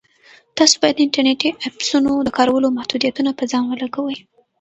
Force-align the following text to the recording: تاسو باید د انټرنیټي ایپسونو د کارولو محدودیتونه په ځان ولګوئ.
تاسو 0.57 0.75
باید 0.81 0.95
د 0.97 0.99
انټرنیټي 1.05 1.49
ایپسونو 1.65 2.11
د 2.23 2.29
کارولو 2.37 2.75
محدودیتونه 2.77 3.31
په 3.39 3.43
ځان 3.51 3.63
ولګوئ. 3.67 4.17